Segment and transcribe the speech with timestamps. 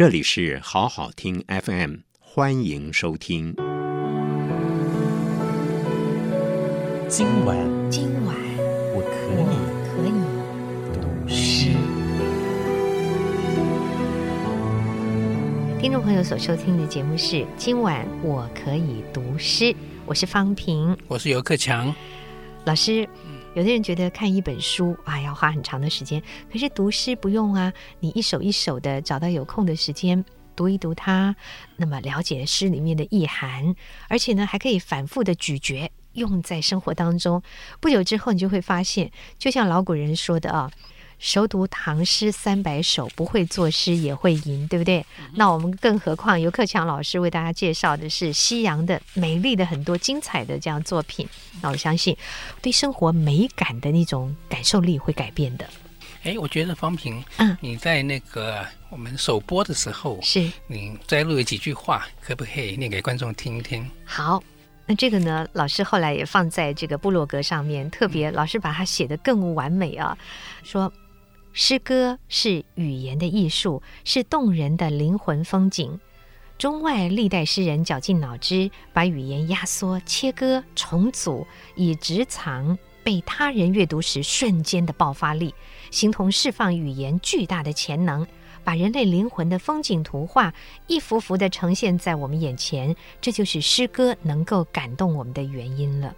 [0.00, 3.54] 这里是好好听 FM，欢迎收听。
[7.06, 7.54] 今晚，
[7.90, 8.34] 今晚
[8.94, 10.12] 我可以可以
[10.94, 11.68] 读诗。
[15.78, 19.64] 听众朋友所收听的节目是《今晚我可以读诗》，
[20.06, 21.94] 我是方平，我是游克强
[22.64, 23.06] 老师。
[23.54, 26.22] 有的人觉得看一本书啊要花很长的时间，
[26.52, 30.24] 可是读诗不用啊，你一首一首的找到有空的时间
[30.54, 31.34] 读一读它，
[31.76, 33.74] 那么了解诗里面的意涵，
[34.08, 37.42] 而且呢还可以反复的咀嚼，用在生活当中。
[37.80, 40.70] 不久之后，你就会发现，就像老古人说的啊。
[41.20, 45.04] 熟读唐诗三百首，不会作诗也会吟，对不对？
[45.18, 51.28] 嗯、那我们更何况尤克强老师为大家介绍的是西洋的美丽的很多精彩的这样作品。
[51.60, 52.16] 那我相信，
[52.62, 55.68] 对生活美感的那种感受力会改变的。
[56.22, 63.86] 哎，我觉得方平，嗯，你在那个我们首播的时候，是你摘录了几句话，可不可以念给观众听一听？
[64.06, 64.42] 好，
[64.86, 70.16] 那这个呢，老师后来也放在这个部落格上面，特别老师把它写得更完美啊，
[70.62, 70.90] 说。
[71.52, 75.98] 诗歌是语言的艺术，是动人的灵魂风景。
[76.56, 85.54] 中外历代诗人绞尽脑汁，把语言压缩、切割、重组，以直藏被他人阅读时瞬间的爆发力，
[85.90, 88.26] 形同释放语言巨大的潜能，
[88.62, 90.54] 把人类灵魂的风景图画
[90.86, 92.94] 一幅幅地呈现在我们眼前。
[93.20, 96.14] 这就是诗歌能够感动我们的原因了。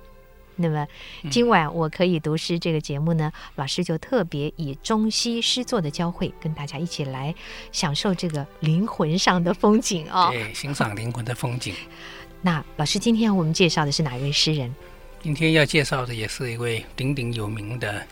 [0.56, 0.86] 那么，
[1.30, 7.34] 今晚我可以读诗这个节目呢，嗯、老师就特别以中西诗作的交汇，跟大家一起来
[7.72, 10.28] 享受这个灵魂上的风景哦。
[10.30, 11.74] 对，欣赏灵魂的风景。
[12.42, 14.74] 那老师，今天我们介绍的是哪一位诗人？
[15.22, 18.02] 今天要介绍的也是一位鼎鼎有名的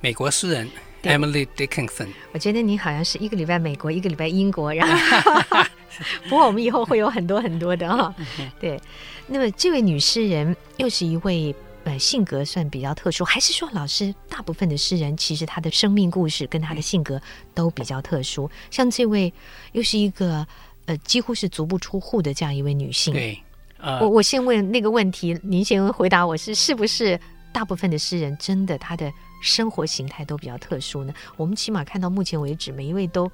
[0.00, 0.70] 美国诗人
[1.02, 2.08] Emily Dickinson。
[2.32, 5.60] 我觉得你好像是一个礼拜美国，一个礼拜英国，然后
[6.30, 8.14] 不过我们以后会有很多很多的哈、哦。
[8.58, 8.80] 对，
[9.26, 11.54] 那么这位女诗人又是一位。
[11.84, 17.20] 呃，性格算比较特殊，还是说老师大部分的诗人其实他的生命故事跟他的性格
[17.54, 18.48] 都比较特殊？
[18.70, 19.32] 像这位
[19.72, 20.46] 又是一个
[20.86, 23.12] 呃几乎是足不出户的这样一位女性。
[23.12, 23.36] 对，
[23.78, 27.18] 呃、我我先问那个问题，您先回答我是是不是
[27.52, 31.12] 大部分的诗人真的他的生活形态都比较特殊呢？
[31.36, 33.28] 我们起码看到目前为止，每一位都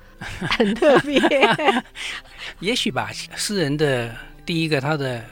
[0.48, 1.20] 很特别。
[2.60, 4.16] 也许吧，诗人的
[4.47, 5.22] 第一个他的。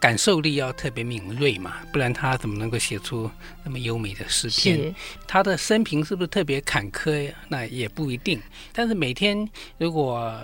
[0.00, 3.30] 感受力要特别敏锐嘛，不然他怎么能够写出
[3.64, 4.94] 那么优美的诗篇？
[5.26, 7.32] 他的生平是不是特别坎坷呀？
[7.48, 8.40] 那也不一定。
[8.72, 10.40] 但是每天如果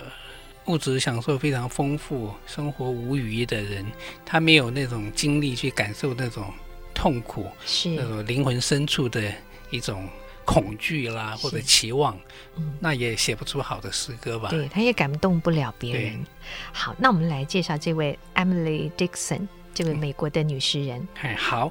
[0.65, 3.85] 物质享受非常丰富、生活无余的人，
[4.25, 6.51] 他没有那种精力去感受那种
[6.93, 9.31] 痛苦，是那种灵魂深处的
[9.69, 10.09] 一种。
[10.45, 12.17] 恐惧啦，或者期望，
[12.55, 14.49] 嗯，那也写不出好的诗歌吧？
[14.49, 16.25] 对，他也感动不了别人。
[16.71, 21.05] 好，那我们来介绍这位 Emily Dickinson，这位美国的女诗人。
[21.21, 21.65] 哎、嗯，好，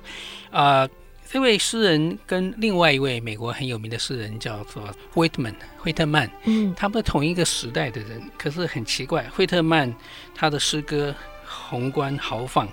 [0.51, 0.91] 啊、呃，
[1.31, 9.95] 这位诗人跟另外一位美国很有名的诗人叫做惠特曼，惠特曼，嗯，他们同一个时代的人，可是很奇怪，惠特曼
[10.35, 11.15] 他的诗歌
[11.47, 12.69] 宏观豪放，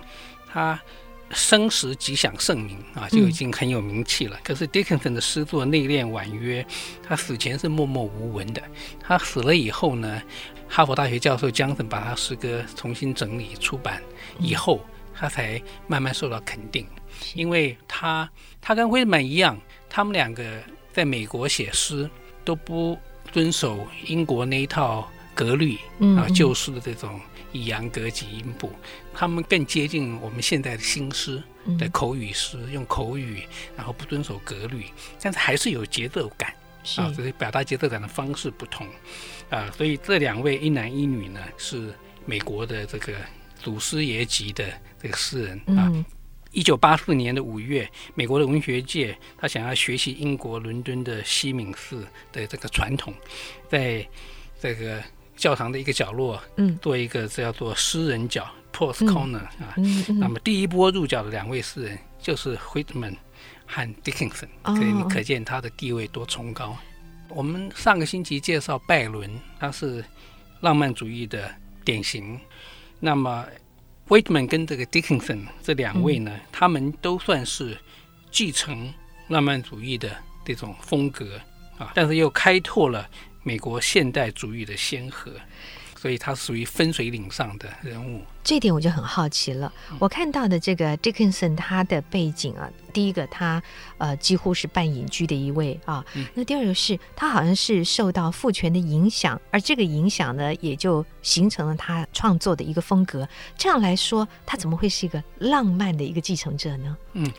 [0.52, 0.78] 他。
[1.32, 4.36] 生时即享盛名啊，就已经很有名气了。
[4.36, 6.64] 嗯、可是 Dickinson 的诗作内敛婉约，
[7.02, 8.62] 他死前是默默无闻的。
[9.00, 10.22] 他死了以后呢，
[10.68, 14.02] 哈佛大学教授江森把他诗歌重新整理出版
[14.38, 14.84] 以后，
[15.14, 16.86] 他才慢慢受到肯定。
[17.34, 18.28] 因为他
[18.60, 20.44] 他跟惠特曼一样，他们两个
[20.92, 22.08] 在美国写诗
[22.44, 22.98] 都不
[23.30, 25.76] 遵守英国那一套格律
[26.18, 27.18] 啊，旧诗的这种。
[27.52, 28.72] 抑扬格及音部，
[29.12, 31.42] 他们更接近我们现在的新诗
[31.78, 33.42] 的口语诗，嗯、用口语，
[33.76, 34.86] 然后不遵守格律，
[35.20, 36.52] 但是还是有节奏感
[36.96, 38.86] 啊，所以表达节奏感的方式不同
[39.50, 43.14] 啊，所以这两位一男一女呢，是美国的这个
[43.62, 44.64] 祖师爷级的
[45.00, 45.92] 这个诗人啊。
[46.52, 53.14] 一九八四年的五月，美国的文学界他想要学习英国伦敦的西敏寺的这个传统，
[53.68, 54.06] 在
[54.60, 55.02] 这个。
[55.36, 59.74] 教堂的一个角落，嗯，做一个叫做诗人角 （Poet's Corner） 啊。
[60.20, 63.16] 那么第一波入角的两位诗人就是 Whitman
[63.66, 66.76] 和 Dickinson，所以你可见他的地位多崇高。
[67.28, 70.04] 我们上个星期介绍拜伦，他是
[70.60, 71.50] 浪漫主义的
[71.84, 72.38] 典型。
[73.00, 73.44] 那么
[74.08, 77.76] Whitman 跟这个 Dickinson 这两位呢，他们都算是
[78.30, 78.92] 继承
[79.28, 80.14] 浪漫主义的
[80.44, 81.40] 这种风格
[81.78, 83.08] 啊，但是又开拓了。
[83.42, 85.32] 美国现代主义的先河，
[85.96, 88.22] 所以他属于分水岭上的人物。
[88.44, 89.72] 这点我就很好奇了。
[90.00, 93.62] 我看到的这个 Dickinson 他的背景啊，第一个他
[93.98, 96.04] 呃几乎是半隐居的一位啊，
[96.34, 103.28] 那第二个是他好像是受到父权的影响，而这个影响呢，也就形成了他创作的一个风格。
[103.56, 106.96] 这样来说，他怎么会是一个浪漫的一个继承者呢？
[107.12, 107.32] 嗯，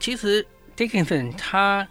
[0.00, 0.46] 其实
[0.76, 1.86] Dickinson 他。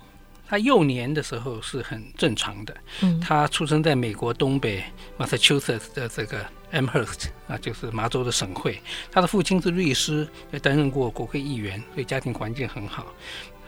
[0.48, 2.76] 他幼年的时候是很正常的。
[3.02, 4.84] 嗯，他出生在美国东北
[5.18, 8.82] Massachusetts 的这个 Amherst 啊，就是麻州的省会。
[9.12, 13.08] 他的父亲是律师，也担任过国会议员，所以家庭环境很好。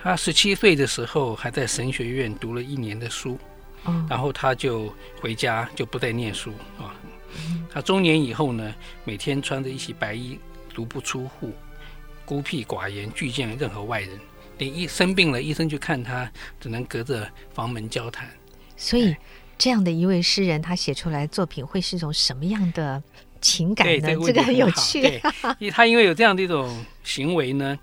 [0.01, 3.37] 他十七岁的时候还在神学院读了一年的书，
[4.09, 6.95] 然后他就回家就不再念书啊。
[7.69, 8.73] 他中年以后呢，
[9.03, 10.39] 每天穿着一袭白衣，
[10.73, 11.53] 足不出户，
[12.25, 14.17] 孤僻寡言，拒见任何外人。
[14.59, 16.29] 你一生病了，医生去看他，
[16.59, 18.29] 只能隔着房门交谈。
[18.75, 19.15] 所以，
[19.57, 23.01] 这样的一位诗人，他写出来作品会是一种什么样的
[23.41, 24.01] 情感呢？
[24.01, 25.01] 这个，这个很有趣。
[25.01, 25.21] 对，
[25.71, 27.77] 他因为有这样的一种行为呢，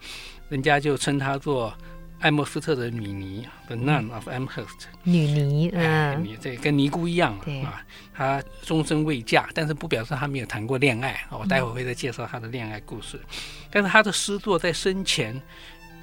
[0.48, 1.72] 人家就称他做
[2.18, 4.86] 爱默斯特的女尼，The Nun of Amherst。
[5.02, 7.82] 女尼，嗯，女这跟尼姑一样对啊。
[8.14, 11.26] 她终身未嫁，但是不表示她没有谈过恋爱。
[11.30, 13.18] 我待会儿会再介绍她的恋爱故事。
[13.18, 13.28] 嗯、
[13.70, 15.40] 但是她的诗作在生前。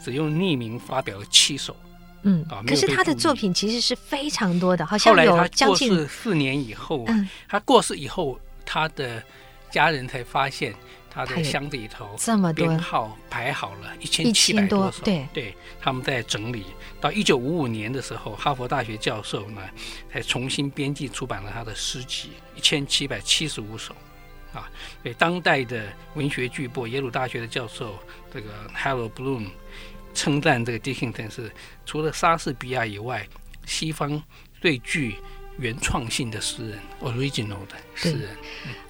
[0.03, 1.73] 只用匿名发表了七首，
[2.23, 9.23] 嗯，啊，可是他的作品其实是非常多的，好像有将近后来他过世四年以后，嗯，他过世以后，他的
[9.71, 10.75] 家人才发现
[11.09, 16.65] 他的箱子里头这么多编号排好了一千七百多首，对对，他们在整理。
[16.99, 19.61] 到一九五五年的时候，哈佛大学教授呢
[20.11, 23.93] 才重新编辑出版了他的诗集一千七百七十五首，
[24.53, 24.69] 啊，
[25.01, 25.85] 对，当代的
[26.15, 27.95] 文学巨擘耶鲁大学的教授
[28.33, 29.47] 这个 Harold Bloom。
[30.13, 31.51] 称赞这个 Dickinson 是
[31.85, 33.27] 除了莎士比亚以外，
[33.65, 34.21] 西方
[34.61, 35.15] 最具
[35.57, 38.29] 原创性的诗人，original 的诗人。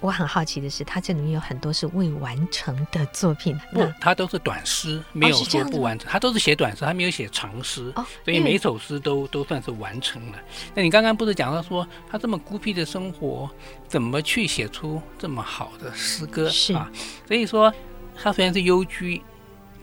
[0.00, 3.58] 我很好奇的是，他这里面有很多是未完成的作品。
[3.72, 10.38] 不，他都是短诗，没有说不完成，哦、他都是写短诗，他没有写长诗，哦、所以每首诗都都算是完成了。
[10.74, 13.50] 那你刚刚不是讲到说，他这么孤僻的生活，
[13.86, 16.48] 怎么去写出这么好的诗歌？
[16.48, 16.90] 是啊，
[17.26, 17.72] 所以说
[18.16, 19.22] 他虽然是幽居。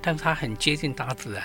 [0.01, 1.43] 但是他很接近大自然，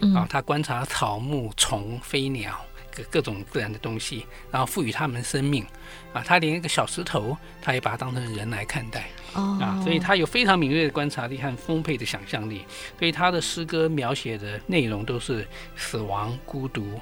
[0.00, 2.64] 嗯、啊，他观察草木、虫、飞鸟
[2.94, 5.64] 各各种自然的东西，然后赋予它们生命，
[6.12, 12.64] 啊，他连一个小石头，他也把它当成人来看待，哦、啊，所以他有非常敏锐的观察力和丰沛的想象力，
[12.98, 15.46] 所以他的诗歌描写的内容都是
[15.76, 17.00] 死亡、孤独、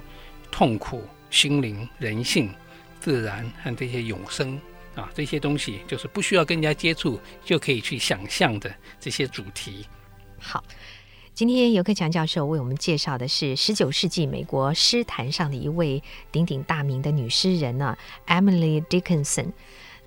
[0.50, 2.54] 痛苦、心灵、人性、
[3.00, 4.60] 自然和这些永生，
[4.94, 9.86] 啊，这些东西就是不需要跟人家接触就可以去想象的这些主题。
[10.38, 10.64] 好，
[11.34, 16.02] 今天尤克强教授为我们介绍的是十九世纪美国诗坛上的一位
[16.32, 17.96] 鼎鼎大名的女诗人呢
[18.26, 19.52] ，Emily Dickinson。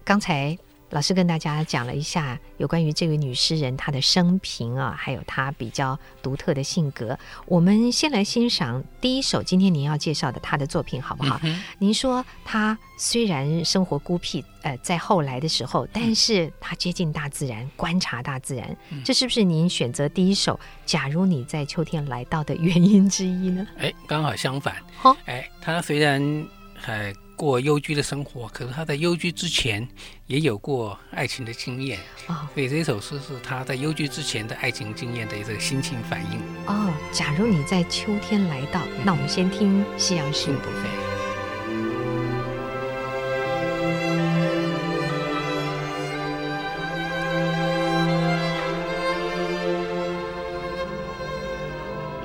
[0.03, 0.57] 刚才。
[0.91, 7.17] 老师跟大家讲了一下有关于这位女诗人她的生平啊，还有她比较独特的性格。
[7.45, 11.39] 我们先来欣赏第一首今天您要介绍的她的作品，好不好？
[11.43, 20.55] 嗯、您说她虽然生活孤僻，呃，在后来的时候，但是她接近大自然，观察大自然，嗯、这是不是您选择第一首
[20.85, 23.65] 《假如你在秋天来到》的原因之一呢？
[23.77, 24.75] 哎，刚好相反。
[25.03, 26.45] 哦，哎，她虽然
[26.75, 27.13] 还。
[27.41, 29.87] 过幽居的生活，可是他在幽居之前
[30.27, 31.97] 也有过爱情的经验，
[32.27, 36.37] 哦，所以这首诗是他在幽居之前的爱情经验的一个心情反应。
[36.67, 40.51] 哦，假如你在秋天来到，嗯、那我们先听夕阳诗。
[40.51, 41.00] 嗯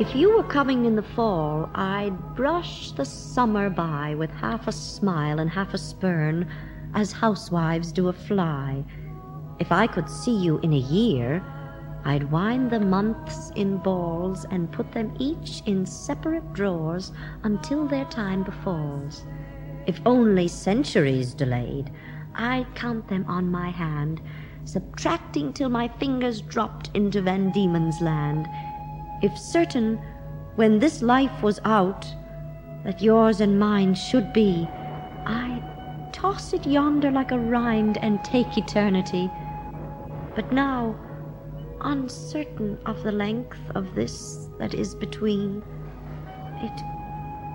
[0.07, 4.73] If you were coming in the fall, I'd brush the summer by with half a
[4.73, 6.49] smile and half a spurn,
[6.95, 8.85] as housewives do a fly.
[9.59, 11.43] If I could see you in a year,
[12.05, 17.11] I'd wind the months in balls and put them each in separate drawers
[17.43, 19.25] until their time befalls.
[19.89, 21.91] If only centuries delayed,
[22.37, 24.23] I'd count them on my hand,
[24.67, 28.47] subtracting till my fingers dropped into Van Diemen's land
[29.23, 30.01] if certain,
[30.57, 32.07] when this life was out,
[32.85, 34.69] that yours and mine should be,
[35.25, 39.31] I'd toss it yonder like a rind and take eternity.
[40.35, 40.95] But now,
[41.81, 45.63] uncertain of the length of this that is between,
[46.63, 46.83] it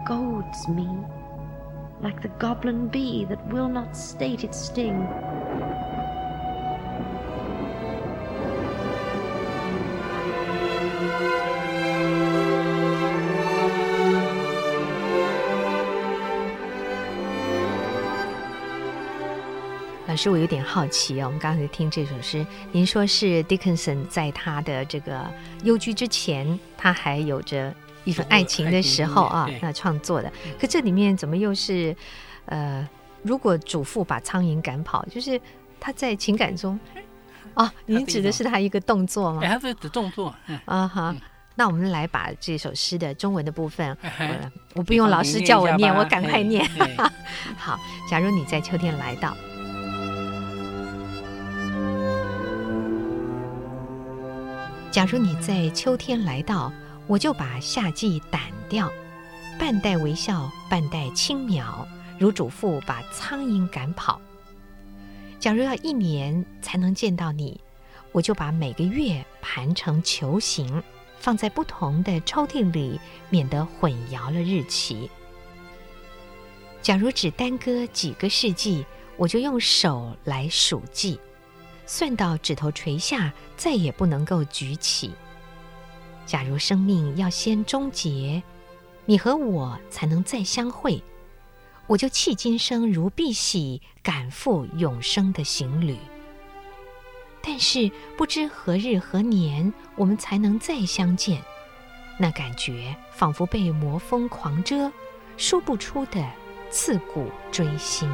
[0.05, 0.87] goads me
[2.01, 5.07] like the goblin bee that will not state its sting.
[20.11, 21.27] 老老师，我有点好奇哦。
[21.27, 25.25] 我们刚才听这首诗，您说是 Dickinson 在他的这个
[25.63, 30.29] 幽居之前，他还有着一份爱情的时候啊，那创作的。
[30.59, 31.95] 可这里面怎么又是
[32.47, 32.85] 呃，
[33.23, 35.39] 如果主妇把苍蝇赶跑，就是
[35.79, 36.77] 他在情感中
[37.55, 39.39] 哦，您指的是他一个动作吗？
[39.41, 40.35] 哎，他是指动作。
[40.65, 41.15] 啊哈。
[41.55, 46.67] 那我们来把这首诗的中文的部分，我，我不用老师叫我念，我赶快念。
[47.55, 49.35] 好，假如你在秋天来到，
[54.91, 56.69] 假如你在秋天来到，
[57.07, 58.91] 我就把夏季掸掉，
[59.57, 61.87] 半带微笑，半带轻描，
[62.19, 64.19] 如主妇把苍蝇赶跑。
[65.39, 67.57] 假如要一年才能见到你，
[68.11, 70.83] 我就把每个月盘成球形。
[71.19, 75.09] 放在不同的抽屉里，免得混淆了日期。
[76.81, 78.83] 假如只耽搁几个世纪，
[79.15, 81.19] 我就用手来数计，
[81.93, 85.11] 算到指头垂下，再也不能够举起。
[86.25, 88.41] 假如生命要先终结，
[89.03, 91.03] 你和我才能再相会，
[91.87, 95.97] 我就弃今生如敝屣，赶赴永生的行旅。
[97.41, 101.41] 但是不知何日何年，我们才能再相见。
[102.17, 104.89] 那感觉仿佛被魔风狂蛰，
[105.35, 106.25] 说不出的
[106.69, 108.09] 刺骨锥心。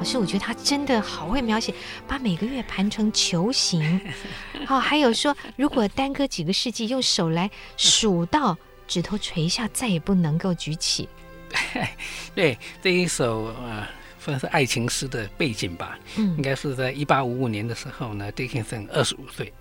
[0.00, 1.74] 老师，我觉得他真的好会描写，
[2.08, 4.00] 把每个月盘成球形。
[4.66, 8.56] 哦，还有说，如果耽搁几个世纪，用手来数到
[8.88, 11.06] 指头垂下，再也不能够举起。
[12.34, 13.86] 对，这一首呃，
[14.18, 15.98] 算是爱情诗的背景吧。
[16.16, 19.52] 嗯，应该是在一八五五年的时候呢，Dickinson 二十五岁，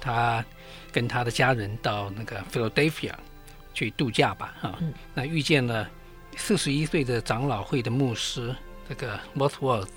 [0.00, 0.44] 他
[0.90, 3.12] 跟他的家人到那个 Philadelphia
[3.72, 5.88] 去度假吧，哈、哦嗯，那遇见了
[6.36, 8.52] 四十一岁的长老会的牧师
[8.88, 9.88] 这个 Wordsworth，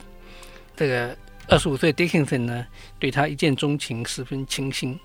[0.75, 1.17] 这个
[1.47, 2.65] 二十五岁 Dickinson 呢，
[2.99, 4.99] 对他一见钟情，十分倾心。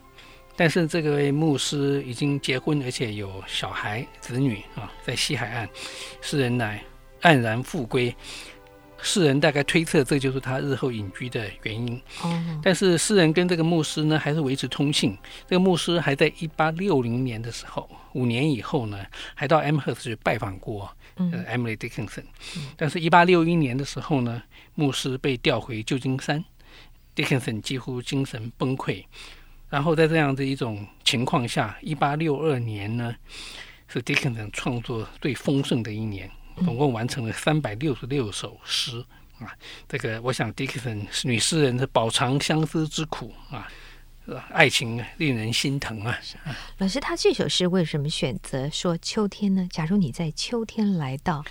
[0.54, 5.68] 但是这个位牧师已经结婚，而且有小孩子女啊，在西海岸，
[6.20, 6.82] 诗人乃
[7.22, 8.14] 黯然复归。
[9.04, 12.00] 世人大概推测，这就是他日后隐居的原因。
[12.62, 15.18] 但是诗人跟这个牧师呢，还是维持通信。
[15.48, 22.24] 这个牧师还在一八六零年的时候，五年以后呢，还到 Amherst 去拜访过呃 Emily Dickinson。
[22.76, 24.42] 但是，一八六一年的时候呢，
[24.74, 26.44] 牧师被调回旧金山
[27.14, 29.04] ，Dickinson 几乎精神崩溃。
[29.68, 33.14] 然后在这样的一种情况下，一八六二年呢，
[33.88, 36.30] 是 Dickinson 创作最丰盛的一年，
[36.64, 39.02] 总共完成了三百六十六首诗
[39.38, 39.50] 啊。
[39.88, 43.66] 这个我想 Dickinson 女诗人的饱尝相思之苦啊，
[44.50, 46.18] 爱情令人心疼啊。
[46.78, 49.66] 老师，他这首诗为什么选择说秋天呢？
[49.70, 51.44] 假如你在秋天来到，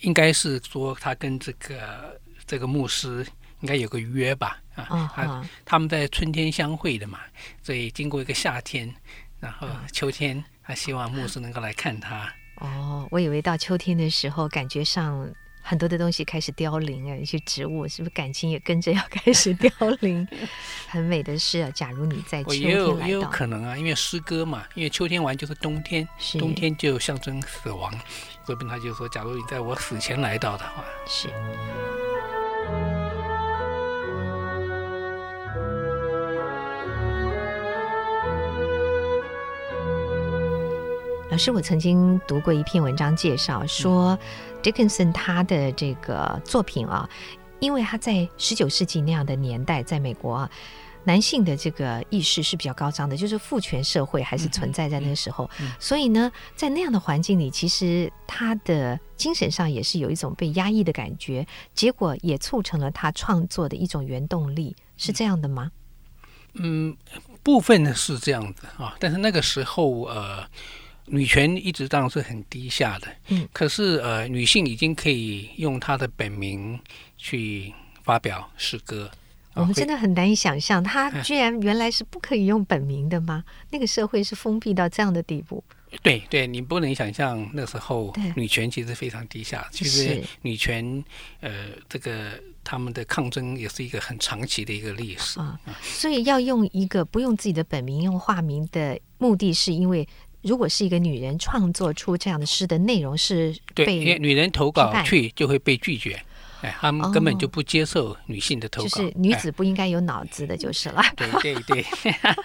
[0.00, 3.26] 应该是说他跟这个这个牧师。
[3.60, 5.46] 应该有个约吧，啊，他、uh.
[5.64, 7.20] 他们在春天相会的嘛，
[7.62, 8.94] 所以经过一个夏天，
[9.40, 12.30] 然后秋天，他希望牧师能够来看他。
[12.56, 15.26] 哦、uh 我以为到秋天的时候，感觉上
[15.66, 20.28] 很多的东西开始凋零啊，一些植物是不是感情也跟着要开始凋零？
[20.86, 26.06] 很美的诗啊，假如你在秋天来到，也有，也有可能啊，因为诗歌嘛，因为秋天完就是冬天，
[26.38, 27.90] 冬天就象征死亡，
[28.44, 31.30] 所以他就说，假如你在我死前来到的话，是。
[41.30, 44.16] 老师，我曾经读过一篇文章，介绍说
[44.64, 47.08] ，Dickinson 他的这个作品啊，
[47.60, 50.50] 因为他在十九世纪那样的年代，在美国啊，
[51.04, 65.70] 男性的这个意识是比较高涨的，就是父权社会还是存在在那个时候，所以呢，在那样的环境里，其实他的精神上也是有一种被压抑的感觉，结果也促成了他创作的一种原动力，是这样的吗？
[66.54, 66.96] 嗯，
[67.42, 70.48] 部分呢是这样的啊，但是那个时候呃。
[71.06, 76.78] 女权一直当然是很低下的，嗯，可是呃，女性已经可以用她的本名
[77.18, 79.10] 去发表诗歌。
[79.52, 83.44] 我们真的很难以想象，她居然原来是不可以用本名的吗？
[83.70, 85.62] 那个社会是封闭到这样的地步？
[86.02, 89.68] 对对，你不能想象那时候女权其实非常低下。
[89.70, 91.04] 其实女权
[91.40, 92.30] 呃，这个
[92.64, 95.60] 他们的抗争也是一个很长期的一个历史啊。
[95.82, 100.08] 所以要用一个不用自己的本名，用化名的目的是因为。
[100.44, 106.22] 如果是一个女人创作出这样的诗的内容是被，对，因为女人投稿去就会被拒绝，
[106.60, 111.02] 哎，他们根本就不接受女性的投稿，就是女子不应该有脑子的，就是了。
[111.16, 111.84] 对对对。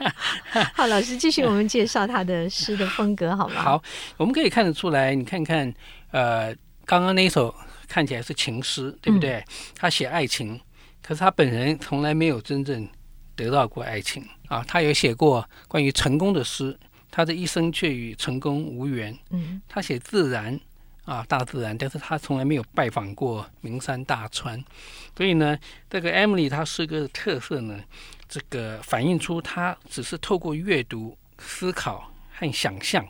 [0.74, 3.62] 好，老师继续我们介绍他的诗的风格，好吗？
[3.62, 3.84] 好，
[4.18, 5.74] 我们可以看得出来，你看看，
[6.12, 7.54] 呃，刚刚那一首
[7.88, 9.34] 看起来是情诗，对不对？
[9.34, 9.44] 嗯、
[9.76, 10.60] 他写爱情，
[11.02, 12.88] 可是他本人从来没有真正
[13.36, 14.64] 得到过爱情啊。
[14.66, 16.78] 他有写过关于成功的诗，
[17.12, 19.18] 他的一生却与成功无缘。
[19.30, 20.60] 嗯，他写自然。
[21.06, 24.64] 啊，大自然，但是他从来没有拜访过名山大川，
[25.18, 25.58] 所以呢，
[25.90, 27.84] 这个 Emily 她诗歌的特色呢，
[28.28, 33.04] 这个反映出她只是透过阅读、思考和想象，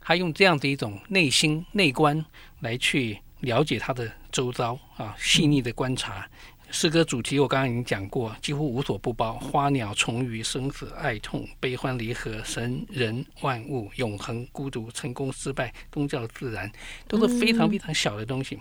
[0.00, 2.24] 她用这样的一种内心内观
[2.60, 6.26] 来去了解她的周遭啊，细腻的观察。
[6.70, 16.70] 诗歌主题我刚刚已经讲过，几乎无所不包：花鸟虫鱼、生死爱痛、悲欢离合、神人万物、永恒孤独、成功失败、宗教自然，
[17.08, 18.58] 都是非常非常小的东西。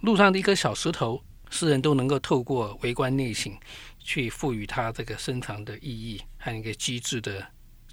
[0.00, 3.52] 路上的一颗小石头，诗人都能够透过微观内省，
[3.98, 7.44] 去赋予它这个深藏的意义和一个机智的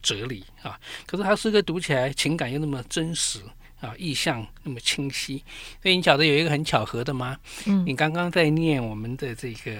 [0.01, 0.79] 哲理啊。
[1.05, 3.39] 可是他诗歌读起来情感又那么真实。
[3.86, 5.44] 啊，意象那么清晰，
[5.82, 7.38] 所以你晓得有一个很巧合的吗？
[7.68, 9.74] 嗯，你刚刚在念我们的这个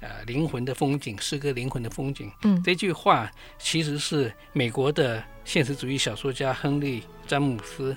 [0.00, 7.96] 呃灵魂的风景，诗歌灵魂的风景，嗯，这句话其实是美国的现实主义小说家亨利詹姆斯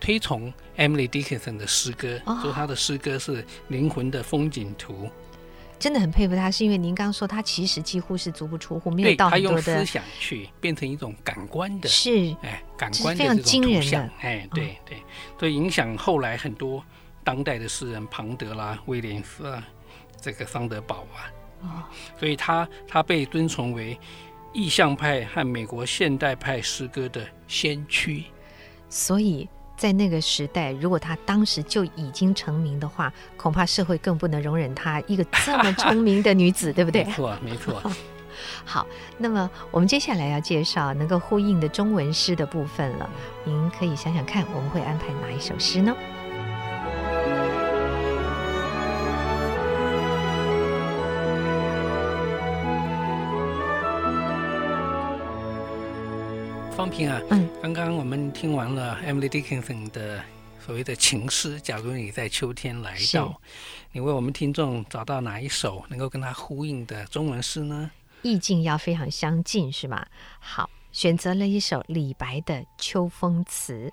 [0.00, 5.08] 推崇 Emily Dickinson 的诗歌，哦，说他的诗歌是灵魂的风景图。
[5.78, 9.62] 真的很佩服他，是因为您刚刚说他其实几乎是足不出户，没有到很多的。
[9.62, 15.02] 他用思想去变成一种感官的，是哎，感官的这种图像，哎，对对，
[15.38, 16.84] 所以影响后来很多
[17.22, 19.62] 当代的诗人，庞德啦、威廉斯啊，
[20.20, 21.30] 这个桑德堡啊，
[21.62, 21.68] 哦，
[22.18, 23.98] 所以他他被尊崇为
[24.52, 28.24] 意象派和美国现代派诗歌的先驱，
[28.88, 29.48] 所以。
[29.76, 37.04] 在那个时代，如果她当时就已经成名的话，恐怕社会更不能容忍她一个这么聪明的女子，对不对？
[37.04, 37.82] 没错，没错。
[38.64, 43.08] 好，那么我们接下来要介绍能够呼应的中文诗的部分了。
[43.44, 45.94] 您可以想想看，我们会安排哪一首诗呢？
[56.76, 60.22] 方平啊，嗯，刚刚我们听完了 Emily Dickinson 的
[60.60, 61.58] 所谓的情诗。
[61.58, 63.40] 假如你在秋天来到，
[63.92, 67.90] 你为我们听众找到哪一首能够跟它呼应的中文诗呢？
[68.20, 70.04] 意境要非常相近，是吗？
[70.38, 73.90] 好，选择了一首李白的《秋风词》，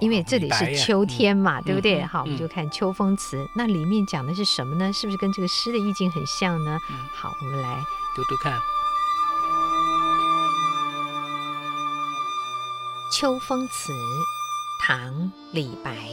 [0.00, 2.04] 因为这里是秋天嘛，对不对？
[2.04, 4.92] 好，我们就看《秋风词》，那里面讲的是什么呢？
[4.92, 6.78] 是不是跟这个诗的意境很像呢？
[7.14, 7.78] 好，我们来
[8.14, 8.52] 读读看。
[13.08, 13.92] 《秋风词》
[14.84, 15.14] 唐·
[15.52, 16.08] 李白。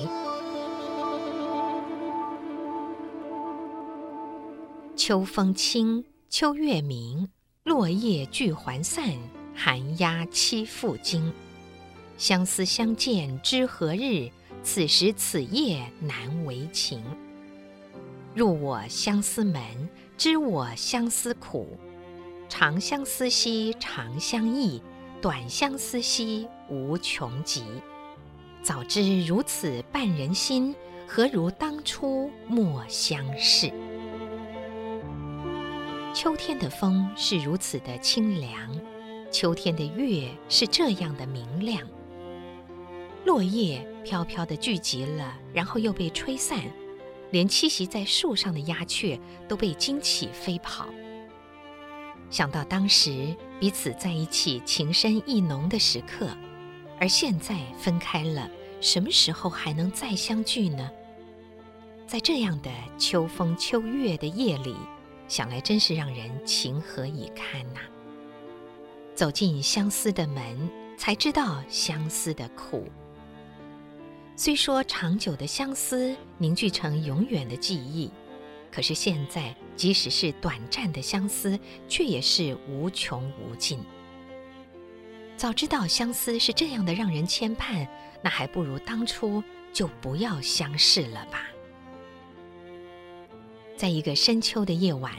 [4.96, 7.30] 秋风清，秋月明，
[7.64, 9.18] 落叶聚还散，
[9.56, 11.34] 寒鸦栖复惊。
[12.20, 14.30] 相思相见知何日？
[14.62, 17.04] 此时此夜难为情。
[18.36, 21.76] 入我相思门，知我相思苦。
[22.48, 24.80] 长相思兮长相忆。
[25.22, 27.64] 短相思兮无穷极，
[28.62, 30.74] 早知如此绊人心，
[31.08, 33.72] 何如当初莫相识。
[36.14, 38.70] 秋天的风是如此的清凉，
[39.32, 41.82] 秋天的月是这样的明亮。
[43.26, 46.60] 落叶飘飘地聚集了，然后又被吹散，
[47.32, 50.86] 连栖息在树上的鸦雀都被惊起飞跑。
[52.30, 56.30] 想到当时彼此在一起情深意浓的时刻，
[57.00, 60.90] 而现在分开了，什么时候还能再相聚呢？
[62.08, 64.76] 在这样的秋风秋月的夜里，
[65.28, 67.80] 想来真是让人情何以堪呐！
[69.16, 72.88] 走进相思的门，才知道相思的苦。
[74.36, 78.12] 虽说长久的相思凝聚成永远的记忆。
[78.72, 83.80] 可是现在，即使是短暂的相思，却也是无穷无尽。
[85.44, 87.86] 早知道相思是这样的让人牵绊，
[88.22, 91.46] 那还不如当初就不要相识了吧。
[93.76, 95.12] 在一个深秋的夜晚，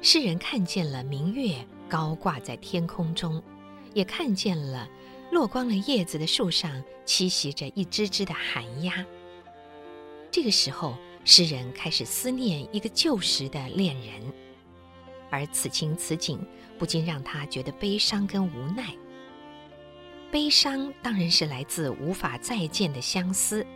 [0.00, 1.56] 诗人看见了明月
[1.88, 3.42] 高挂在天空中，
[3.94, 4.88] 也看见了
[5.32, 9.04] 落光了叶子的树上栖息着一只只的寒鸦。
[10.30, 14.32] 这个时候，诗人开始思念一个旧时的恋人，
[15.30, 16.38] 而此情此景
[16.78, 18.94] 不禁让他觉得悲伤跟无奈。
[20.30, 23.66] 悲伤当然是来自无法再见的相思，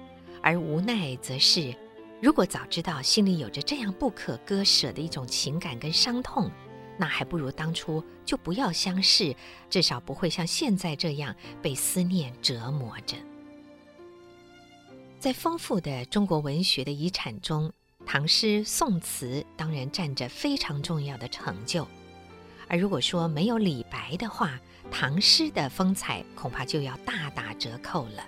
[0.42, 1.74] 而无奈则是
[2.20, 6.50] 如果早知道心里有着这样不可割舍的一种情感跟伤痛，
[6.98, 9.34] 那还不如当初就不要相识，
[9.70, 13.16] 至少不会像现在这样被思念折磨着。
[15.18, 17.72] 在丰富的中国文学的遗产中，
[18.04, 21.88] 唐诗宋词当然占着非常重要的成就。
[22.68, 24.60] 而如果说没有李白的话，
[24.92, 28.24] 唐诗的风采恐怕就要大打折扣了。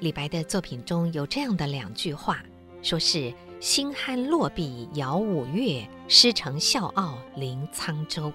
[0.00, 2.44] 李白的作品中有这样的两句话，
[2.82, 8.30] 说是“星酣落笔摇五岳，诗成笑傲临沧州”。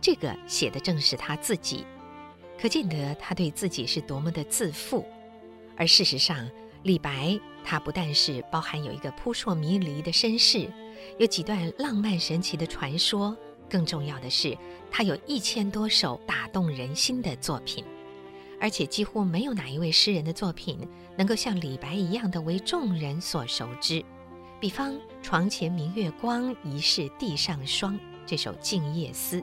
[0.00, 1.84] 这个写的正是他自己，
[2.60, 5.04] 可见得他对自己是多么的自负。
[5.76, 6.48] 而事实上，
[6.82, 10.70] 李白他不但是包含有一个扑朔迷离的身世，
[11.18, 13.36] 有几段浪漫神奇的传说。
[13.68, 14.56] 更重要的是，
[14.90, 17.84] 他有一千多首打动人心的作品，
[18.60, 20.78] 而且几乎没有哪一位诗人的作品
[21.16, 24.04] 能够像李白一样的为众人所熟知。
[24.60, 29.40] 比方“床前明月光，疑是地上霜”这首《静夜思》，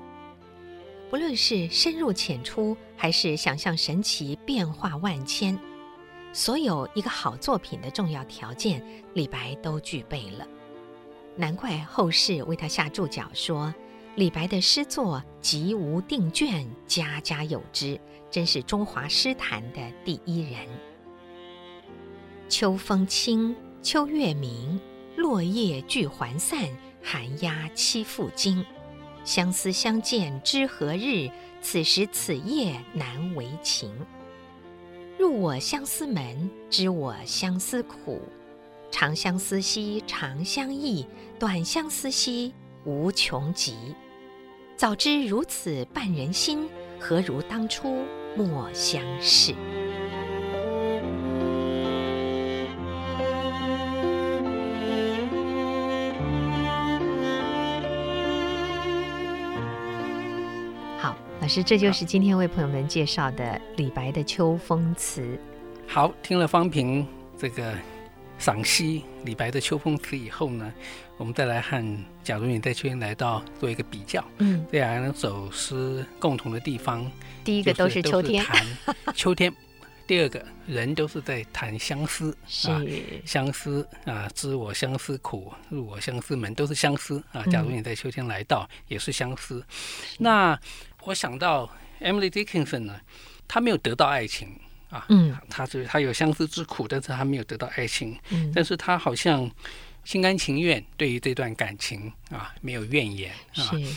[1.09, 5.57] 不论是深入浅出，还是想象神奇、变化万千，
[6.33, 8.83] 所有一个好作品的重要条件，
[9.13, 10.45] 李白都具备了。
[11.37, 13.73] 难怪后世为他下注脚说。
[14.15, 17.99] 李白的诗作集无定卷，家家有之，
[18.31, 20.65] 真是中华诗坛的第一人。
[22.47, 24.79] 秋风清，秋月明，
[25.17, 26.57] 落叶聚还散，
[27.03, 28.65] 寒鸦栖复惊。
[29.25, 31.29] 相思相见知何日？
[31.61, 33.91] 此时此夜难为情。
[35.19, 38.21] 入我相思门，知我相思苦。
[38.89, 41.05] 长相思兮长相忆，
[41.37, 42.53] 短相思兮
[42.85, 43.75] 无穷极。
[44.77, 46.67] 早知如此绊人心，
[46.99, 48.03] 何如当初
[48.35, 49.53] 莫相识。
[60.99, 65.21] 好，老师，这就是今天为朋友们介绍的李白的《秋风词》。
[65.87, 67.07] 好，听了方平
[67.37, 67.73] 这个。
[68.37, 70.69] 赏析李白的《秋风词》以后呢，
[71.17, 74.23] 我们再来和假如你在秋天来到做一个比较。
[74.39, 77.09] 嗯，这两首诗共同的地方，
[77.43, 78.65] 第一个都是秋天，谈
[79.15, 79.51] 秋天；
[80.05, 82.81] 第二个人都是在谈相思，是啊，
[83.25, 87.43] 相思啊，知我相思苦，入我相思门，都是相思啊。
[87.45, 89.65] 假如你在秋天来到，嗯、也是相思。
[90.19, 90.59] 那
[91.03, 91.69] 我想到
[92.01, 92.99] Emily Dickinson 呢，
[93.47, 94.59] 她没有得到爱情。
[94.91, 99.49] 啊，嗯，他就是他有相思之苦，但是他没有得到爱情，嗯，但是他好像
[100.05, 103.63] 心甘情愿对于这段感情啊没有怨言啊。
[103.63, 103.95] 是，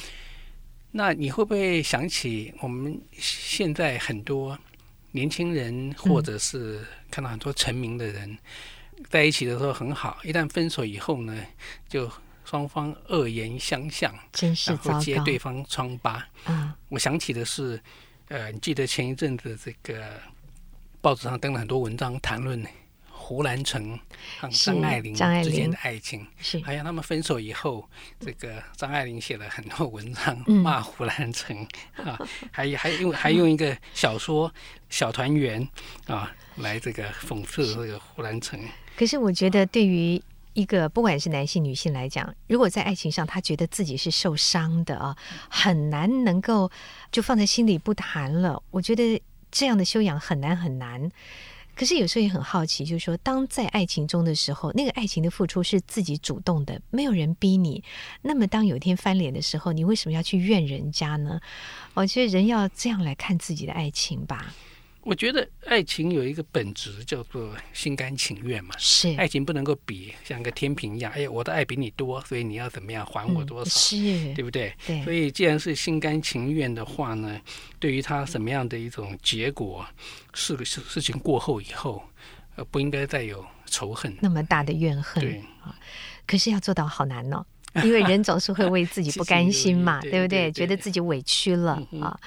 [0.91, 4.59] 那你会不会想起我们现在很多
[5.13, 8.29] 年轻人，或者是看到很多成名的人，
[8.97, 11.47] 嗯，在一起的时候很好，一旦分手以后呢，
[11.89, 12.11] 就
[12.45, 14.13] 双方恶言相向，
[14.67, 16.27] 然后揭对方疮疤。
[16.47, 17.81] 嗯，我想起的是，
[18.27, 20.21] 呃，你记得前一阵子这个。
[21.01, 22.61] 报纸上登了很多文章，谈论
[23.29, 23.99] 胡兰成
[24.41, 26.27] 和张爱玲之间的爱情。
[26.39, 27.87] 是，好像他们分手以后，
[28.19, 31.55] 这个张爱玲写了很多文章骂胡兰成、
[31.99, 32.19] 嗯、 啊，
[32.51, 34.49] 还还用还用一个小说
[34.89, 35.69] 《小团圆》
[36.15, 38.59] 啊来这个讽刺这个胡兰成。
[38.97, 40.23] 可是我觉得，对于
[40.55, 45.15] 一个不管是男性女性来讲，如果在爱情上他觉得自己是受伤的啊，
[45.51, 46.71] 很难能够
[47.13, 48.63] 就放在心里不谈了。
[48.71, 49.21] 我觉得。
[49.51, 51.11] 这样的修养很难很难，
[51.79, 57.85] 可是有时候也很好奇，就是说，当在爱情中的时候，那个爱情的付出是自己主动的，没有人逼你。
[58.21, 61.41] 那么，当有一天翻脸的时候，你为什么要去怨人家呢？
[61.95, 64.53] 我觉得人要这样来看自己的爱情吧。
[65.09, 74.71] 我觉得爱情有一个本质叫做心甘情愿嘛，是爱情不能够比像个天平一样，哎呀，我的爱比你多，所以你要怎么样还我多少，嗯、是，对不对？
[74.87, 75.03] 对。
[75.05, 77.41] 所以既然是心甘情愿的话呢，
[77.81, 79.83] 对于他什么样的一种结果，
[80.35, 82.03] 事事事情过后以后，
[82.57, 85.75] 呃，不应该再有仇恨，那么大的怨恨，对啊。
[86.27, 87.47] 可是要做到好难哦。
[87.85, 90.51] 因为人总是会为自己不甘心嘛，对不对？
[90.51, 92.19] 觉得自己委屈了啊。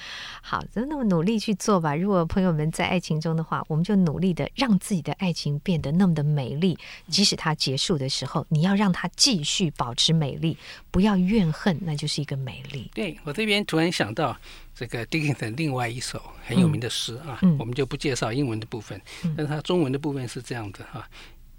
[0.43, 1.95] 好，那么努力去做吧。
[1.95, 6.77] 如果朋友们在爱情中的话，我们就努力的让自己的爱情变得那么的美丽。
[7.07, 10.57] 即使它结束的时候，你要让它继续保持美丽，
[10.89, 12.89] 不要怨恨，那就是一个美丽。
[12.93, 14.37] 对，我这边突然想到
[14.75, 21.09] 这个 Dickinson 另外一首很有名的诗啊，嗯、我们就不介绍英文的部分，嗯、但是它中文的部分是这样的哈、啊：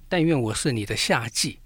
[0.08, 1.58] 但愿我是你的夏季。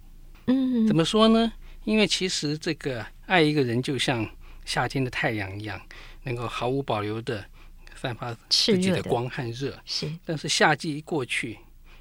[0.47, 1.53] 嗯，怎么说呢？
[1.87, 4.29] 因为其实这个爱一个人就像
[4.65, 5.81] 夏天的太阳一样，
[6.25, 7.49] 能够毫无保留的
[7.95, 9.81] 散发自己的光和热。
[9.85, 11.57] 是，但是夏季一过去，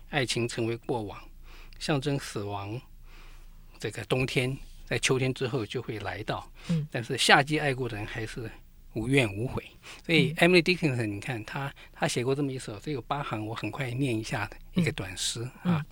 [0.10, 1.24] 爱情成为过往，
[1.78, 2.82] 象征死亡。
[3.80, 8.50] 这个冬天在秋天之后就会来到，嗯，但是夏季爱过的人还是
[8.94, 9.64] 无怨无悔。
[10.04, 15.86] 所以 Emily Dickinson，你看他他写过这么一首，只有八行，我很快念一下的一个短诗啊。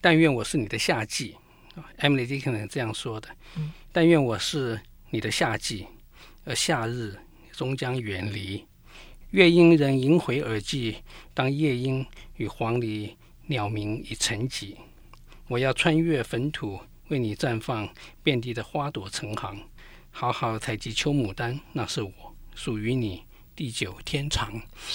[0.00, 1.36] 但愿我是你的夏季
[1.98, 3.28] ，Emily Dickinson 这样说的。
[3.56, 5.86] 嗯、但愿我是你的夏季，
[6.44, 7.16] 而夏日
[7.52, 8.64] 终将远离。
[9.30, 10.96] 乐音仍萦回耳际，
[11.34, 13.14] 当夜莺与黄鹂
[13.46, 14.74] 鸟鸣已成寂。
[15.48, 17.88] 我要穿越坟土，为你绽放
[18.22, 19.58] 遍地的花朵成行，
[20.10, 22.12] 好好采集秋牡丹，那是我
[22.54, 24.52] 属于你地久天长。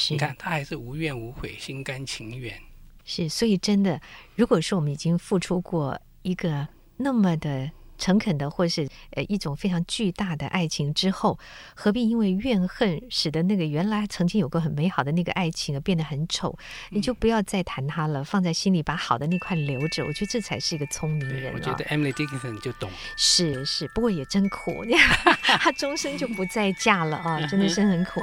[0.10, 2.60] 你看，他还是无怨无悔，心甘情愿。
[3.06, 4.02] 是，所以真的，
[4.36, 7.72] 如果说我们已经付出过一个那么的。
[7.96, 11.40] 诚恳的，或是呃一种非常巨大的爱情之后，
[11.74, 16.58] 何必因为怨恨，使得那个原来曾经有过很美好的那个爱情而变得很丑？
[16.90, 20.04] 你就不要再谈它了，放在心里，把好的那块留着。
[20.04, 21.54] 我觉得这才是一个聪明人。
[21.54, 22.90] 我觉得 Emily Dickinson 就懂。
[23.16, 24.84] 是是，不过也真苦，
[25.46, 28.20] 她终身就不再嫁了啊，真的是很苦。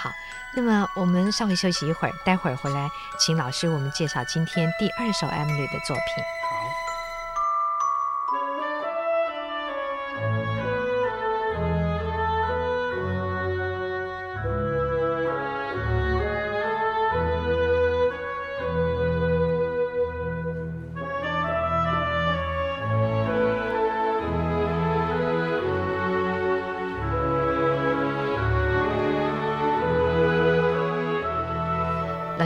[0.00, 0.10] 好，
[0.56, 2.88] 那么我们稍微休息一会儿，待会儿回来，
[3.20, 6.41] 请老师为我们介绍今天第二首 Emily 的作品。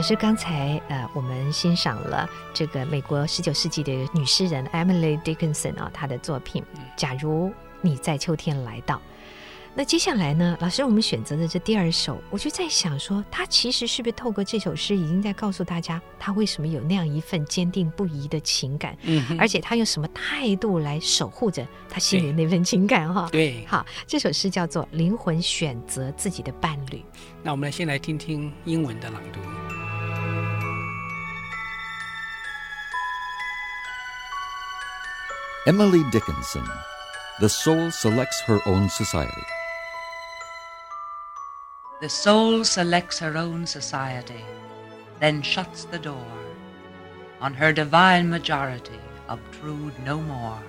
[0.07, 6.63] 师，刚才呃，我们欣赏了这个美国十九世纪的女诗人 Emily Dickinson 啊，她的作品
[6.95, 8.95] 《假如你在秋天来到》。
[9.75, 23.13] 那接下来呢，老师，我们选择的这第二首，我就在想说，她其实是不是透过这首诗，已经在告诉大家，她为什么有那样一份坚定不移的情感，嗯，而且她用什么态度来守护着她心里那份情感？
[23.13, 26.95] 哈，对，好，这首诗叫做《灵魂选择自己的伴侣》。
[27.43, 29.66] 那我们先来听听英文的朗读。
[35.67, 36.65] Emily Dickinson,
[37.41, 39.45] The Soul Selects Her Own Society.
[41.99, 44.45] The soul selects her own society,
[45.19, 46.31] then shuts the door.
[47.41, 50.63] On her divine majority, obtrude no more.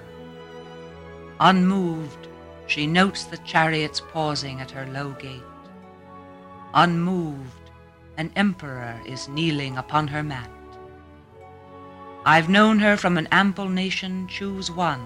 [1.38, 2.26] Unmoved,
[2.66, 5.44] she notes the chariots pausing at her low gate.
[6.74, 7.70] Unmoved,
[8.16, 10.50] an emperor is kneeling upon her mat.
[12.30, 15.00] I've known her from an ample nation choose one,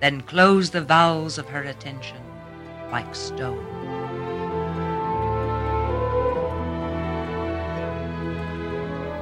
[0.00, 2.20] then close the vowels of her attention
[2.92, 3.58] like stone.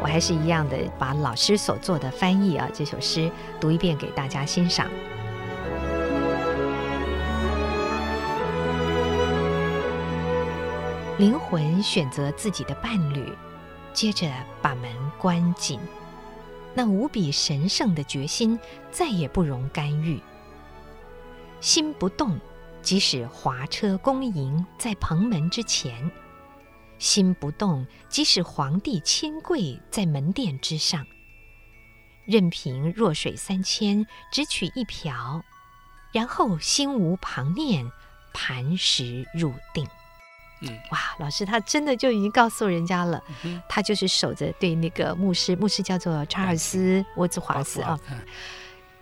[0.02, 4.86] 我还是一样的把老师所做的翻译啊，这首诗读一遍给大家欣赏。
[11.16, 13.32] 灵魂选择自己的伴侣，
[13.94, 14.28] 接着
[14.60, 15.80] 把门关紧。
[16.74, 18.58] 那无比神圣的决心
[18.90, 20.20] 再也不容干预。
[21.60, 22.40] 心不动，
[22.80, 26.10] 即使华车恭迎在蓬门之前；
[26.98, 31.06] 心不动，即使皇帝亲跪在门殿之上。
[32.24, 35.42] 任凭弱水三千，只取一瓢，
[36.12, 37.90] 然后心无旁念，
[38.32, 39.86] 磐石入定。
[40.62, 47.98] 嗯，哇，老师他真的就已经告诉人家了，嗯、他就是守着对那个牧师，牧师叫做查尔斯沃兹华斯啊，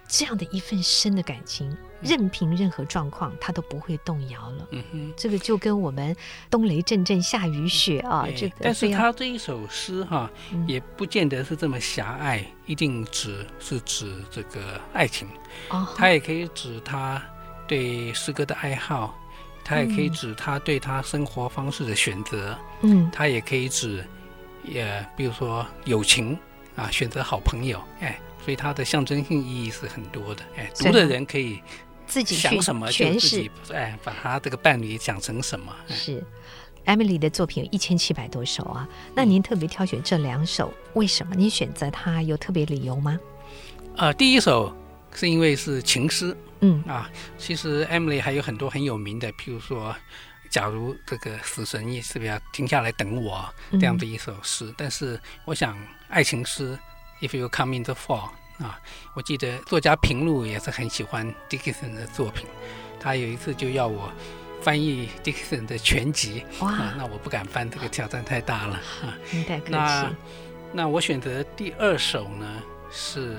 [0.08, 4.66] 这样的一份深的感情，任凭任何状况他都不会动摇了。
[4.70, 6.16] 嗯哼，这个就跟我们
[6.50, 8.56] 冬雷阵阵下雨雪啊，这个。
[8.60, 15.28] 但是他这一首诗哈、啊，嗯、也不见得是这么狭隘，一定指是指这个爱情，
[15.68, 17.22] 哦，他也可以指他
[17.68, 19.14] 对诗歌的爱好。
[19.64, 24.04] 他也可以指他对他生活方式的选择，嗯，他也可以指，
[24.64, 26.36] 也比如说友情
[26.76, 31.60] 啊，选择好朋友，哎，所以它的象征性意义是很多的，哎，读的人可以
[32.06, 35.72] 自己想什么就自己，哎，把他这个伴侣想成什么。
[35.88, 36.24] 是
[36.86, 41.34] ，Emily 的作品有一千七百多首啊，那您特别挑选这两首，为什么？
[41.36, 43.18] 您选择它有特别理由吗？
[43.96, 44.74] 呃，第一首
[45.14, 46.36] 是因为是情诗。
[46.60, 49.94] 嗯啊，其实 Emily 还有很多很有名的，譬如说，
[50.48, 54.66] 假如这个死神也是不是要停下来等我这样的一首诗。
[54.66, 55.76] 嗯、但是我想，
[56.08, 56.78] 爱情诗
[57.20, 58.78] If you come in the fall 啊，
[59.14, 62.46] 我记得作家平路也是很喜欢 Dickinson 的作品，
[62.98, 64.12] 他有一次就要我
[64.62, 69.16] 翻译 Dickinson 的全集，哇、啊，那我不敢翻，这个挑战太大了啊。
[69.66, 70.12] 那
[70.72, 72.62] 那我选择第二首呢？
[72.92, 73.36] 是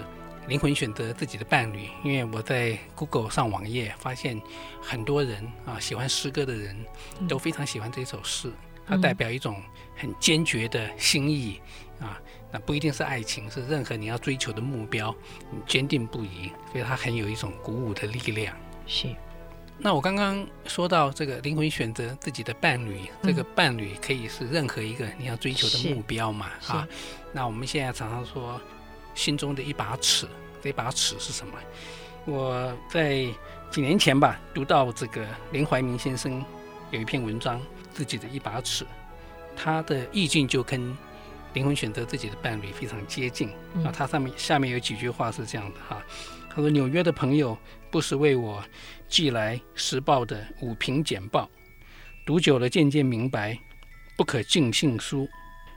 [0.52, 4.38] 灵魂选择自己的伴侣，因为我在 Google 上网页发现
[4.82, 6.76] 很多人啊喜欢诗歌的人
[7.26, 8.54] 都非常喜欢这首诗，嗯、
[8.86, 9.64] 它代表一种
[9.96, 11.62] 很坚决的心意
[12.02, 12.20] 啊，
[12.52, 15.16] 那不一定是爱情，是任何你要追求的目标，
[15.50, 18.54] 你坚定不移，所以它很有一种鼓舞的力量。
[18.86, 19.08] 是。
[19.78, 26.48] 那我刚刚说到这个灵魂选择自己的伴侣，嗯、这个伴侣可以是任何一个你要追求的目标嘛？
[26.68, 26.86] 啊，
[27.32, 28.60] 那我们现在常常说
[29.14, 30.28] 心中的一把尺，
[30.62, 31.54] 这把尺是什么？
[32.26, 33.26] 我在
[33.70, 36.44] 几年前吧，读到这个林怀民先生
[36.92, 37.60] 有一篇文章
[37.94, 38.84] 《自己的一把尺》，
[39.56, 40.96] 他的意境就跟
[41.54, 43.50] 灵魂选择自己的伴侣非常接近
[43.84, 43.92] 啊。
[43.92, 46.02] 他上面下面有几句话是这样的哈，
[46.50, 47.58] 他说：“纽约的朋友
[47.90, 48.64] 不时为我。”
[49.12, 51.50] 寄来《时报》的五评简报，
[52.26, 53.60] 读久了渐渐明白，
[54.16, 55.28] 不可尽信书。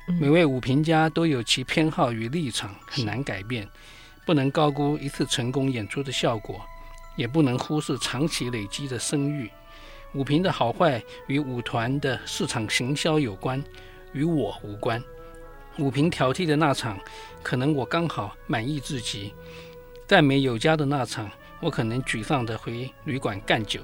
[0.06, 3.66] 每位舞评家都有其偏好与立场，很难改变。
[4.26, 6.60] 不能高估一次成功演出的效果，
[7.16, 9.50] 也不能忽视长期累积的声誉。
[10.12, 13.62] 舞评的好坏与舞团的市场行销有关，
[14.12, 15.02] 与我无关。
[15.78, 16.98] 舞评挑剔的那场，
[17.42, 19.32] 可能我刚好满意至极；
[20.06, 21.30] 赞美有加的那场。
[21.60, 23.80] 我可能沮丧地回旅馆干酒，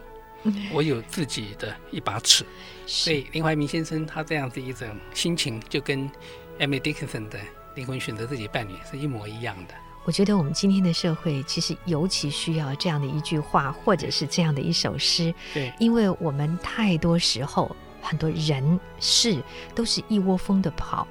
[0.72, 2.44] 我有自己的一把尺，
[2.86, 6.10] 所以林怀民先生他这样子一种心情，就跟
[6.58, 7.38] Emily Dickinson 的
[7.74, 9.74] 灵魂选择自己伴侣是一模一样的。
[10.04, 19.42] 我觉得我们今天的社会其实尤其需要这样的一句话，或者是这样的一首诗，对，因为我们太多时候很多人事
[19.74, 21.06] 都是一窝蜂的跑。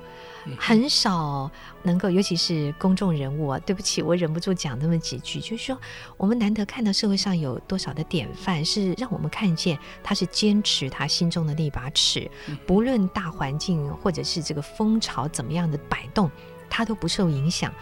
[0.57, 1.49] 很少
[1.83, 5.77] 能够，尤其是公众人物啊，对不起，我忍不住讲那么几句，就是说，
[6.17, 12.29] 我们难得看到社会上有多少的典范，是让我们看见他是坚持他心中的那把尺，
[12.65, 16.29] 不论大环境或者是这个风潮怎么样的摆动，
[16.69, 17.73] 他都不受影响。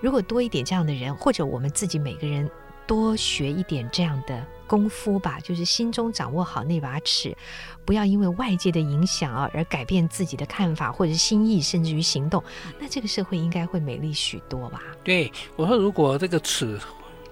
[0.00, 2.48] 如果多一点这样的人，或者我们自己每个人
[2.86, 4.46] 多学一点这样的。
[4.68, 7.36] 功夫吧，就是心中掌握好那把尺，
[7.84, 12.42] 不要因为外界的影响啊而改变自己的看法或者是心意，甚至于行动。
[12.80, 14.82] 那这个社会应该会美丽许多吧？
[15.04, 16.76] 对，我说，如果这个尺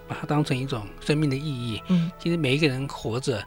[0.07, 3.43] 把它当成一种生命的意义，嗯，其实每一个人活着，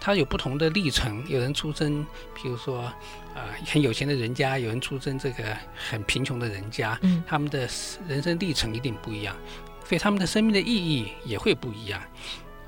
[0.00, 1.22] 他有不同的历程。
[1.28, 2.94] 有人出生，比如说啊、
[3.34, 5.54] 呃、很有钱的人家，有人出生这个
[5.90, 7.68] 很贫穷的人家，嗯，他们的
[8.08, 9.36] 人生历程一定不一样，
[9.88, 12.02] 所以他们的生命的意义也会不一样。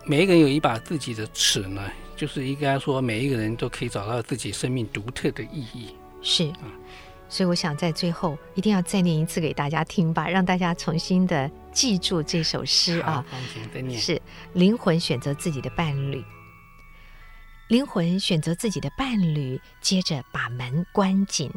[0.04, 5.94] 每一个人有一把自己的尺呢，就是应该说，每一个人都可以找到自己生命独特的意义。
[6.22, 6.70] 是啊，
[7.28, 13.24] 所以我想在最后一定要再念一次给大家听吧，让大家重新的记住这首诗啊。
[13.98, 14.20] 是
[14.52, 16.24] 灵魂选择自己的伴侣，
[17.68, 21.50] 灵魂选择自己的伴侣，接着把门关紧，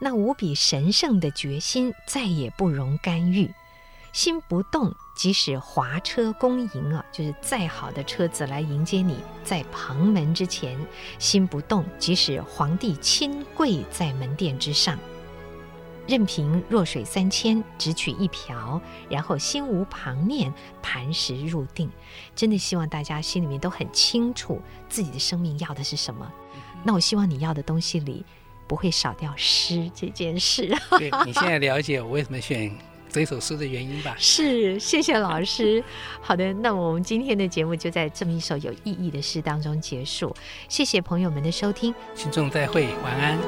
[0.00, 3.48] 那无比神圣的决心再也不容干预。
[4.12, 10.78] 心不动，即使华车恭迎啊，就是再好的车子来迎接你，在旁门之前，
[11.18, 14.98] 心不动，即使皇帝亲跪在门殿之上，
[16.06, 21.90] 任凭弱水三千，只取一瓢，然后心无旁念，磐石入定。
[22.36, 26.30] 真的希望大家心里面都很清楚自己的生命要的是什么。
[26.84, 28.22] 那我希望你要的东西里
[28.68, 30.68] 不会少掉诗这件事。
[30.98, 32.70] 对，你现在了解我为什么选。
[33.12, 35.84] 这首诗的原因吧，是谢谢老师。
[36.22, 40.34] 好的，那我们今天的节目就在这么一首有意义的诗当中结束。
[40.68, 43.38] 谢谢朋友们的收听，听众再会，晚安。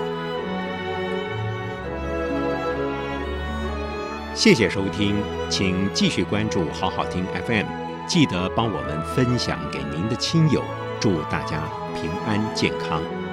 [4.34, 5.16] 谢谢收听，
[5.48, 7.66] 请继续关注好好听 FM，
[8.06, 10.62] 记得帮我们分享给您的亲友，
[11.00, 11.62] 祝大家
[11.94, 13.23] 平安健康。